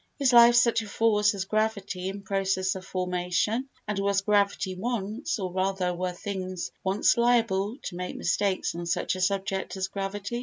Is 0.17 0.33
life 0.33 0.55
such 0.55 0.81
a 0.81 0.87
force 0.87 1.35
as 1.35 1.45
gravity 1.45 2.09
in 2.09 2.23
process 2.23 2.73
of 2.73 2.83
formation, 2.83 3.69
and 3.87 3.99
was 3.99 4.21
gravity 4.21 4.73
once—or 4.73 5.51
rather, 5.53 5.93
were 5.93 6.11
things 6.11 6.71
once 6.83 7.17
liable 7.17 7.77
to 7.83 7.95
make 7.95 8.15
mistakes 8.15 8.73
on 8.73 8.87
such 8.87 9.13
a 9.15 9.21
subject 9.21 9.77
as 9.77 9.87
gravity? 9.89 10.39